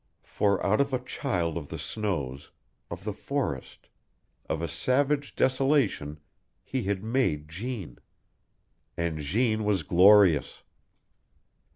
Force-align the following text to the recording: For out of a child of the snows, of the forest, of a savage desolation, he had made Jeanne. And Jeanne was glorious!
For 0.23 0.65
out 0.65 0.81
of 0.81 0.93
a 0.95 0.99
child 1.05 1.57
of 1.59 1.67
the 1.69 1.77
snows, 1.77 2.49
of 2.89 3.03
the 3.03 3.13
forest, 3.13 3.87
of 4.49 4.59
a 4.59 4.67
savage 4.67 5.35
desolation, 5.35 6.19
he 6.63 6.81
had 6.85 7.03
made 7.03 7.47
Jeanne. 7.47 7.99
And 8.97 9.19
Jeanne 9.19 9.63
was 9.63 9.83
glorious! 9.83 10.63